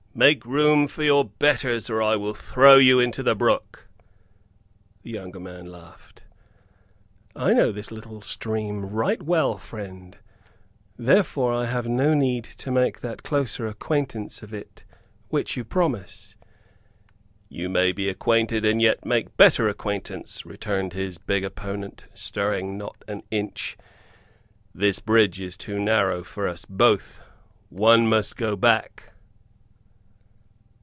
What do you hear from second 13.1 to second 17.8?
closer acquaintance of it which you promise." "You